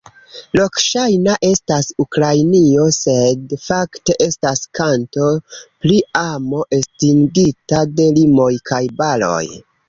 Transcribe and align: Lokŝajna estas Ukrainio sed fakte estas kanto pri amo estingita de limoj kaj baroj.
Lokŝajna 0.59 1.33
estas 1.49 1.89
Ukrainio 2.03 2.85
sed 2.99 3.53
fakte 3.65 4.15
estas 4.29 4.63
kanto 4.79 5.29
pri 5.85 5.99
amo 6.23 6.63
estingita 6.79 7.85
de 8.01 8.09
limoj 8.19 8.51
kaj 8.73 8.83
baroj. 9.05 9.45